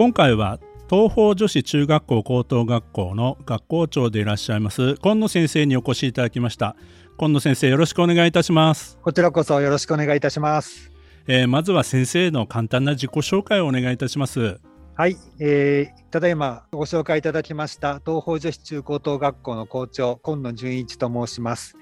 [0.00, 6.74] 今回は東方女子中学校高等学校の学校長でいらっしゃいます今野先生にお越しいただきました。
[7.18, 8.98] 今野先生よろしくお願いいたします。
[9.02, 10.90] こちらこそよろしくお願いいたします。
[11.26, 14.58] えー、まずは先生の簡単な自己紹介をお願いいたします。
[14.94, 21.76] はい、えー、ただいまご紹介いただきました東方女子中高等学校の校長今野純一と申します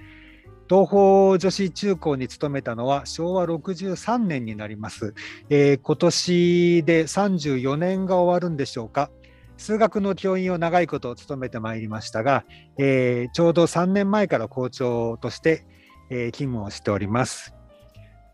[0.69, 5.15] 東方女子中高に勤めたのは昭和63年になります。
[5.49, 9.11] えー、今年で34年が終わるんでしょうか。
[9.57, 12.45] 数学の教員を長いこと務めてまいりましたが、
[12.79, 15.67] えー、ちょうど3年前から校長として、
[16.11, 17.58] えー、勤務をしております。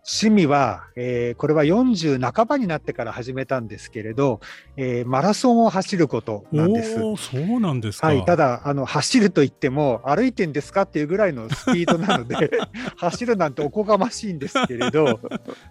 [0.06, 4.41] 趣味は、えー、これは40半ばになってから始めたんですけれど、
[4.77, 6.94] えー、マラソンを走ることなんです。
[7.16, 12.50] そうなんですか、はい、ただあの走るといっても歩いてんですかっていうぐらいのスピードなので
[12.98, 15.20] 走るなんておこがましいんですけれど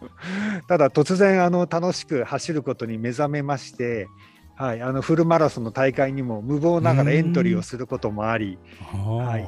[0.68, 4.08] ただ突然あの楽しく走ることに目覚めまして、
[4.56, 9.48] はい、あのフルマラソンの大会にも無謀ながらエントリーをすることもあり、はい、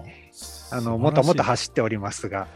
[0.72, 2.48] あのもっともっと走っておりますが。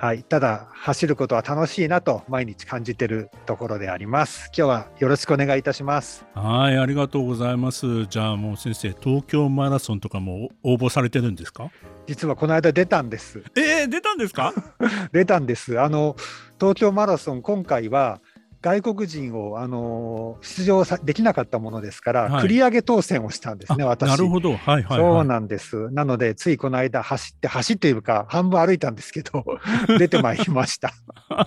[0.00, 4.48] はい、ただ走ることは楽しいなと毎日感じているところであります。
[4.56, 6.24] 今日はよろしくお願いいたします。
[6.34, 8.06] はい、ありがとうございます。
[8.06, 11.68] じゃあもう先生、東京マラソンとかも応募されてるんですか？
[12.06, 13.42] 実はこの間出たんです。
[13.56, 14.54] えー、出たんですか？
[15.12, 15.80] 出たんです。
[15.80, 16.14] あの
[16.60, 18.20] 東京マラソン今回は
[18.60, 24.08] 外国人を、あの出場さできなかったものですから、はい、繰り上げ当選をしたんですね、私。
[24.08, 25.90] なるほど、はいはい、はい、そうなんです。
[25.90, 29.44] なので、ついこの間、走って、走っているか、半分歩いたんですけど、
[29.98, 30.92] 出てまいりました。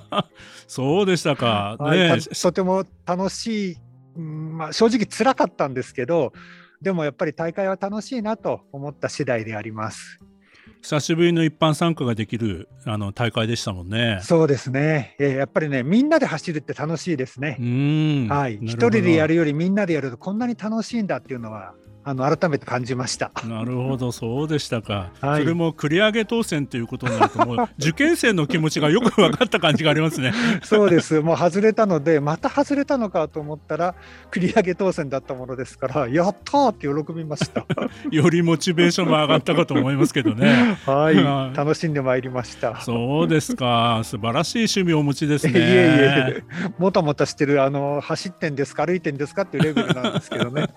[0.67, 3.77] そうでしたか、ね、はい、とても楽しい、
[4.15, 6.31] うんまあ、正直辛かったんですけど、
[6.81, 10.19] でもやっぱり大会は楽しいなと思った次第であります。
[10.81, 14.19] 久しぶりの一般参加ができるあの大会でしたもんね。
[14.23, 17.57] そうですね、えー、やっぱりね、みんなで走るって楽しいですね。
[18.29, 21.73] はい、一人でやるよりみんなでやるとこんなに楽しいんだっていうのは
[22.03, 23.31] あの改めて感じました。
[23.45, 30.33] なるほどそうでしたか、はい、それも繰り上げ当選ということになるともう 受験生の気持ちがよく分かった感じがありますね。
[30.63, 31.21] そうです。
[31.21, 33.95] もう外れたのでまた外れたのかと思ったら
[34.31, 37.65] 繰り上げ当選だったものですからやったーって喜びました。
[38.11, 40.77] よりモチベーションも上がったかと思いますけどね。
[40.85, 41.55] はい。
[41.55, 42.81] 楽しんでまいりました。
[42.81, 44.01] そうですか。
[44.03, 45.53] 素晴らしい趣味をお持ちですね。
[45.53, 45.63] いえい
[46.39, 46.43] え。
[46.77, 50.67] もたもたしてるあの走ってんですか歩いてんですかっていうレベルなんですけどね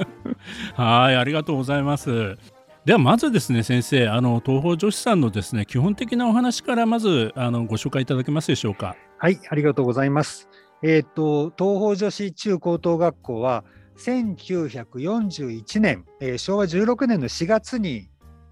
[0.80, 2.38] はい、ありがとうございます。
[2.86, 8.96] ではまずですね先生あの東方女子さんのですね基本的なお話からまずあのご紹介いただけますでしょうか？
[9.18, 10.48] はいありがとうございます
[10.82, 13.64] えっ、と東方女子中高等学校は
[13.98, 18.08] 1941年、えー、昭和16年の4月に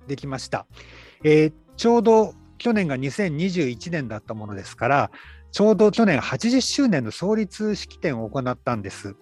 [0.06, 0.66] できました、
[1.24, 5.10] えー、ちょうど去年が2021年だったものですから
[5.50, 9.16] ちょうど去年80周年の創立式典を行ったんです。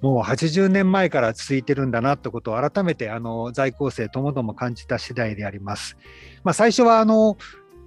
[0.00, 5.96] もう80年前から続いてるんだなってことを改めてあの在校生ともども感じた次第であります。
[6.42, 7.36] まあ、最初はあの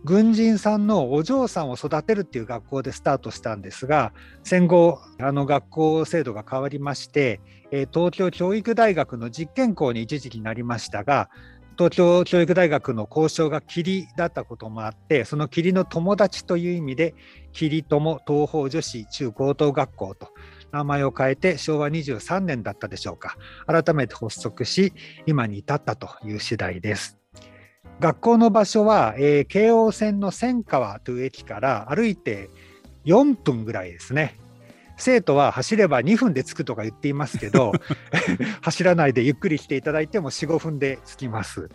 [0.06, 4.12] 軍人さんのお嬢さんを育てるっていう学校でスタートしたんですが
[4.44, 7.40] 戦後あの学校制度が変わりまして、
[7.94, 11.30] 東京教育大学の実験校に一時期なりましたが
[11.76, 17.16] 東京教育大学の校章が霧だったこともあってその霧の友達という意味で
[17.52, 20.28] 霧友東方女子中高等学校と
[20.74, 24.92] 名前を変えて昭和23年だったでしょうか改めて発足し
[25.28, 27.18] 今に至ったという次第です。
[28.00, 32.50] 学校の場所は、えー、京王線の千川という駅から歩いて
[33.06, 34.40] 4分ぐらいですね。
[34.98, 37.72] 生徒は走れば2分で着くとか言っていますけど
[38.62, 41.70] 走らないでゆっくり来ていただいても4、5分で着きます。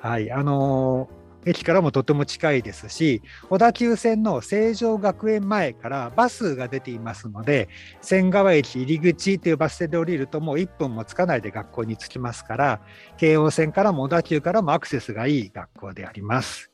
[0.00, 1.17] はい、あのー
[1.48, 7.68] 駅からもとても近いですし小田急線の成城学園前からバスが出ていますので
[8.02, 12.80] 千川駅入り口というバス停で降りるともう1分もつかないで学校に着きますから
[13.16, 16.70] 京王線からも小田急からもアクセスがいい学校であります。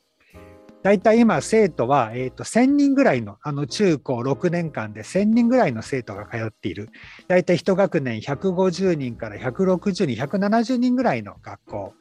[0.85, 6.91] 大体今、生徒は、えーと、1000人ぐらいの、あの中高6年間で1000人ぐらいの生徒が通っている、
[7.27, 11.95] 大体1学年150人から160人、170人ぐらいの学校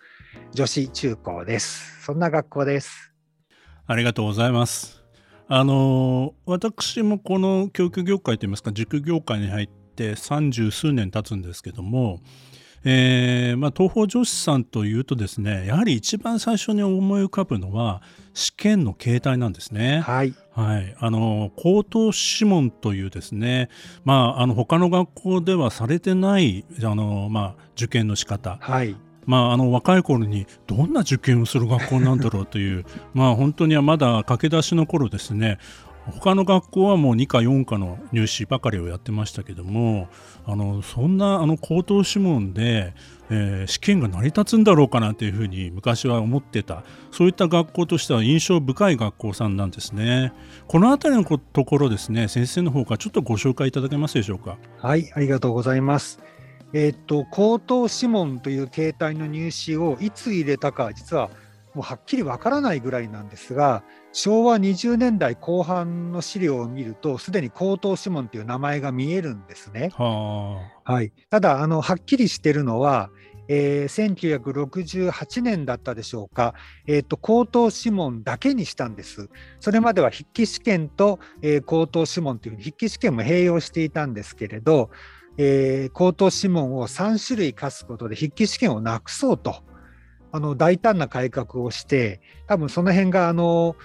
[0.53, 2.03] 女子中高です。
[2.03, 3.13] そんな学校です。
[3.85, 5.03] ありがとうございます。
[5.47, 12.19] あの私もこの教育業界といいますか塾業界に入っって三十数年経つんですけども、
[12.83, 18.01] えーまあ、東方女子さんというとですねやはり一番最初に思い浮かぶのは
[18.33, 20.01] 試験の形態なんですね。
[20.01, 23.69] はい、はい、あの高等諮問というですね、
[24.03, 35.57] まあ、あの他の学校ではされてないあの、まあ、受験の仕方、はいまあ、あの若い頃にどんな受験をする学校なんだろうという まあ本当にはまだ駆け出しの頃ですね。
[36.05, 40.09] 他の学校はもう2か4かの入試ばかりをやってましたけども
[40.45, 42.93] あのそんなあの高等諮問で、
[43.29, 50.33] えー、試験が成り立つんだろうかなというふうに昔は思ってたそういった学校としては印象深い学校さんなんですね。
[50.67, 54.57] この辺りのところですね先生の方からちょっとご紹介いただけますでしょうか？
[54.79, 56.19] はいありがとうございます。
[56.73, 61.29] えー、っと高等諮問という形態の入試をいつ入れたか実は
[61.73, 69.89] もうはっきりわからないぐらいなんですが昭和20年代後半の資料を見るとすでに高等諮問という名前が見えるんですね。
[69.95, 73.09] ははい、ただあのはっきりしてるのは、
[73.47, 76.53] えー、1968年だったでしょうか、
[76.85, 79.29] えーと、高等諮問だけにしたんです。
[79.59, 84.91] それまでは筆記試験と、えー、高等諮問という筆記試験も併用していたんですけれど、
[85.38, 89.63] えー、高等諮問を3種類課すことで筆記試験をなくそうと
[90.31, 93.75] あの大胆な改革をして多分その辺があの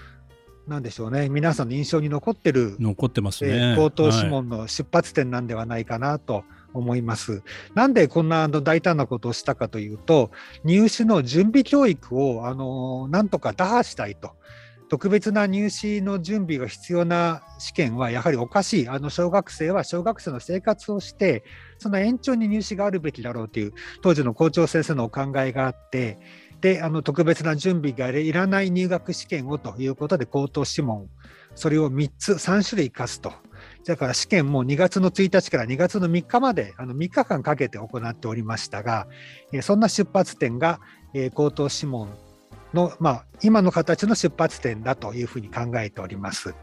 [0.67, 6.43] なんでしょうね皆さんの印象に残ってる残ってますね、えー、高等諮問の出発点なんではないかなと
[6.73, 7.31] 思います。
[7.31, 7.41] はい、
[7.73, 10.29] なんでこんなあの大胆なことをしたかというと
[10.63, 14.35] 入試の準備教育をあのなんとか打破したいと。
[14.89, 18.89] 特別な入試の準備が必要な試験はやはりおかしい。
[18.89, 21.43] あの小学生は小学生の生活をして、
[21.77, 26.17] その延長に入試があるべきだろうという当時の校長先生のお考えがあって、
[26.61, 31.09] であの特別な準備がいらない入学試験をということで口頭諮問
[31.55, 33.33] それを3つ3種類課すと
[33.85, 39.07] だから試験も2月の1日から2月の3日まであの3日間かけて行っておりましたが
[39.61, 40.79] そんな出発点が
[41.33, 42.09] 口頭諮問
[42.73, 46.55] の、まあ、今の形の出発点だというふうに考えております。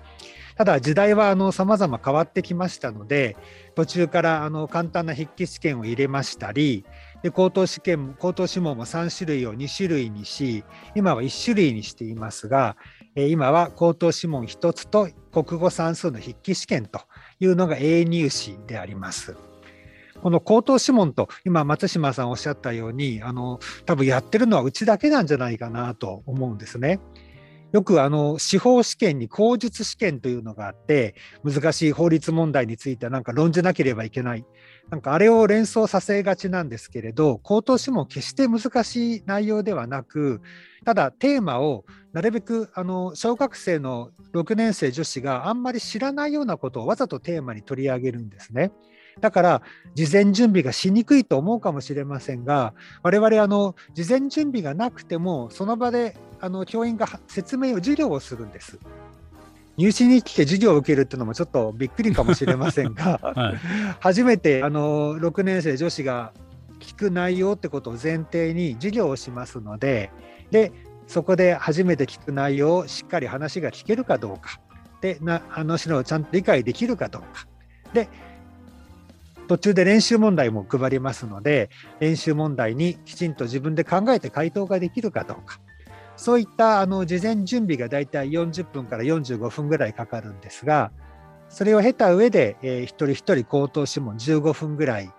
[0.57, 3.37] ただ時代はさまざま変わってきましたので
[3.75, 6.87] 途中からあの簡単な筆記試験を入れましたり
[7.23, 10.65] で高等試験高等諮問も3種類を2種類にし
[10.95, 12.79] 今は1種類にしていますが
[13.17, 17.01] 今は高等諮問1つと国語算数の筆記試験と
[17.39, 19.37] いうのが A 入試であります。
[20.27, 26.99] この高等諮問と今松島さんおっしゃったようにあの多分やってるのはうちだけなんじゃないかなと思うんですね。
[27.71, 31.15] よくあの司法試験に口述試験というのがあって
[31.45, 34.45] 難しい法律問題についてなんか論じなければいけない
[34.91, 40.41] なんかあれを連想させがちなんですけれど口頭試問決して難しい内容ではなく
[40.85, 48.73] ただテーマをなるべくあの小学生の6年生女子があんまり知らないようなことをわざとテーマに取り上げるんですね。
[49.21, 49.63] だから
[49.95, 58.79] 事前準備がしにくいと思うかもしれませんが我々あの事前準備がなくてもその場であの教員が説明を授業をするんです。
[59.79, 63.57] 入試に来て授業を受けるっていうのもちょっとびっくりかもしれませんが、 はい、
[64.01, 66.33] 初めてあの6年生女子が
[66.81, 70.11] 聞く内容ってことを前提に授業をしますので
[70.51, 70.73] で
[71.07, 74.61] そこで初めて聞く内容をしっかり話が聞けるかどうか。
[75.03, 77.47] でな話をちゃんと理解できるかどうか。
[77.93, 78.09] で
[79.47, 85.61] 途中で練習問題も配りますので練習問題にきちんと自分で考えて回答ができるかどうか。
[86.17, 90.91] そういったあの事前準備がだいたい40分から45分ぐらいかかるんですが
[91.49, 95.13] それを経た上で、えー、一人一人口頭諮問15分ぐらい、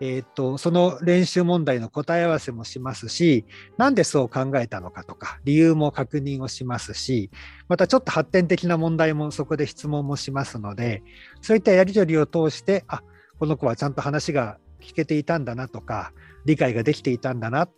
[0.00, 3.44] えー、とその練習問題の答え合わせもしますし
[3.76, 7.30] なんでそう考えたのかとか理由も確認をしますし
[7.68, 11.02] またちょっと発展的な問題もそこで質問もしますので
[11.42, 13.02] そういったやり取りを通してあ
[13.38, 16.12] この子はちゃんと話が聞けていたんだなとか
[16.44, 17.68] 理解ができていたんだな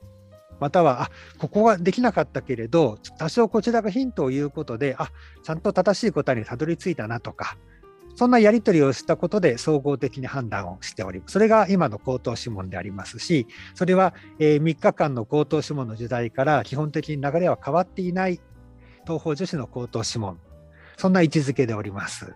[0.58, 5.10] またはあここはできなかったけれど多少こちらがヒントを言うことであ
[5.42, 7.56] ちゃんと正しい答えにたどり着いたなとか
[8.16, 11.32] そんなやり取りをしたことで総合的に判断をしております。
[11.32, 18.40] それが今の口頭諮問でありますし、それは3日間の口頭諮問の時代から基本的に流れは変わっていない
[19.04, 20.40] 東方女子の口頭諮問、
[20.96, 22.34] そんな位置づけでおります。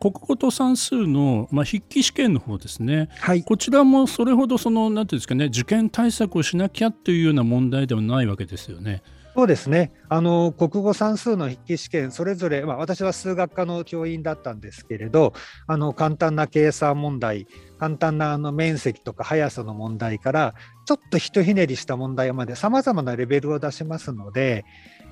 [0.00, 9.02] 国語と算数の、まあ、筆記試験の方ですね、はい、こちらもそれほどそのなんていうんですかね受験対策をしなきゃというような問題ではないわけですよね。
[9.36, 15.34] そうですねあの国語算数の筆記試験それぞれ、まあ、私は数学科の教員だったんですけれど
[15.66, 17.46] あの簡単な計算問題
[17.78, 20.54] 簡単なあの面積とか速さの問題から
[20.86, 24.64] ちょっとひとひねりした問題までさまざまなレベルを出しますので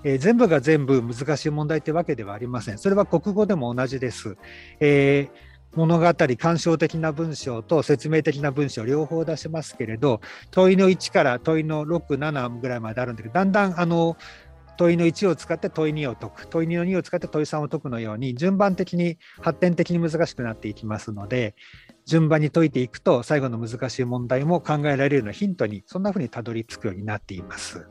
[0.06, 2.78] えー、全部が全部難しい問題ってわけではありません。
[2.78, 4.36] それは国語でも同じです。
[4.78, 14.16] えー物語鑑賞的な文章と説明的な文章両方出しますけれど問いの1から問いの67ぐらいまであるんだけどだんだんあの
[14.76, 21.54] 問いの1を使って問い2を解く問いの2を使って問い3を解くのように順番的に発展的に難しくなっていきますので
[22.06, 27.86] 順番に解いていくと最後の難しい問題も考えられるようなヒントにそんなふうにたどり着くようになっています。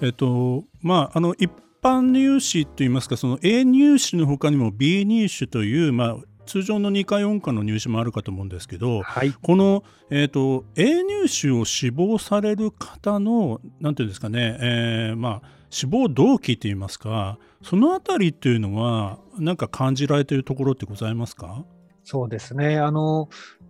[0.00, 1.50] えっとまあ、あの一
[1.82, 21.64] 般入試といいますかその A 入試のほかにも B 入試という、まあ、通常の2か4かの入試もあるかと思うんですけど、はい、この、えーと、A 入試を志望される方の何ていうんですかね、えー、まあ、志望動機といいますかそのあたりというのは何か感じられているところってございますか？
[22.04, 22.78] そうですね。
[22.78, 23.28] あの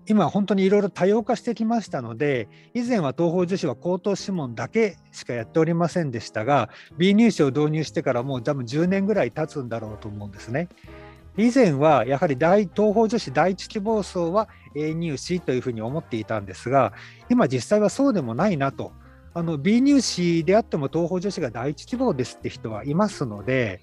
[0.09, 10.69] 今本当にいろいろ多様化してきましたので以前は東方女子は口頭諮問だけしかやっておりませんでしたが B 入試を導入してからもう多分10年ぐらい経つんだろうと思うんですね。
[11.37, 16.93] 以前はやはり大東方女子第一希望層は A 入試というふうに思っていたんですが
[17.31, 18.93] 今実際はそうでもないなと。
[19.35, 23.81] あの B 入試であっても東方女子が第一希望ですって人はいますので、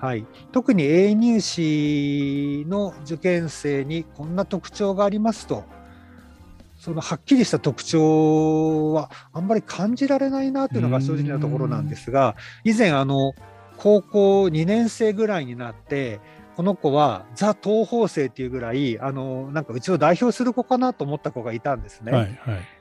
[0.00, 5.64] はい、特に A 入試の受験生にこんな特徴がありますと
[6.78, 13.34] そのはっきりした特徴はあんまり感じられないなというのが正直なところなんですが以前あの
[13.76, 16.20] 高校2年生ぐらいになって
[16.60, 22.12] この子はザ東方生っていうぐらいあのなんかうちを代表する子かなと思った子がいたんですね。
[22.12, 22.34] はいはい、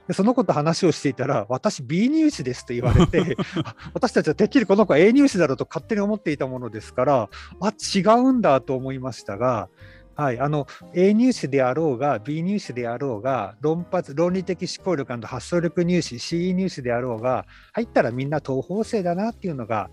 [0.05, 3.37] でその子と話をしていたら私 B 入試ですと言われて
[3.95, 7.29] 私たちはてっきりこの子は A 入試だろうと勝手に思っていたものですから
[7.61, 9.69] あ違うんだと思いましたが。
[10.13, 19.89] はい、あの A 入試であろうが B 入試であろうが論発論理的思考力発想力入試 CE 入試であろうが入ったらみんな東方生だなっていうのが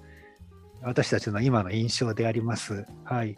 [0.82, 2.84] 私たちの今の印象であります。
[3.04, 3.36] はい、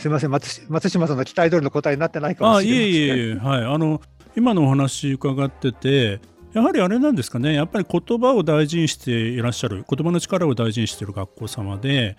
[0.00, 2.90] すみません松、松島さんの期待通りの答えになってないかもしれない。
[2.90, 4.00] いえいえ、はい、あの
[4.34, 6.20] 今のお話伺ってて、
[6.54, 12.16] やはりあれなんですかね、やっぱり言葉を大事にしていらっしゃる、言葉の力を大事にしている学校様で、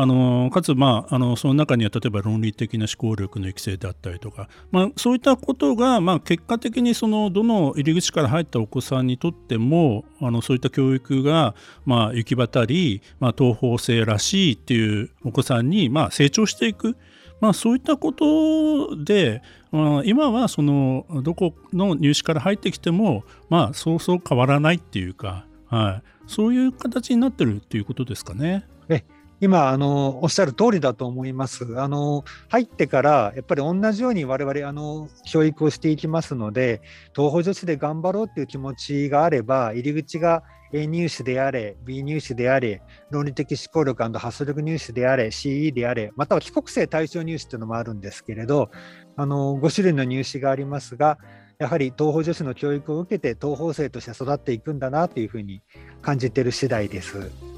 [0.00, 16.96] あのかつ、まあ、あのその中には例えば論理的な思考力の育成であったりとか、まあ、そういったことが、まあ、結果的にそのどの入り口から入ったお子さんにとってもあのそういった教育が、まあ、行き渡り、まあ、東方性らしいっていうお子さんに、まあ、成長していく。
[17.40, 28.64] まあ、そういったことで、まあ、今はそのどこの入試から入ってきても、まあ、そうそう変わらないっていうか、はい、そういう形になってるっていうことですかね。
[29.40, 31.80] 今あのおっしゃる通りだと思います。
[31.80, 36.80] あの入ってからやっぱり同じように我々あの教育をしていきますので
[37.14, 40.42] 東方女子で頑張ろうっていう気持ちがあれば入り口が
[40.72, 48.70] A 入試であれ、B 入試であれ、論理的思考力発想力入試であれ、CE であれ、または帰国生対象入試というのもあるんですけれど、
[49.16, 51.18] あの5種類の入試がありますが、
[51.58, 55.62] やはり東方女子の教育を受けて東方生として育っていくんだなというふうに
[56.02, 57.57] 感じている次第です。